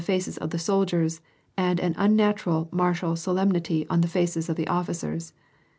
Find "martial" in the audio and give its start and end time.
2.71-3.15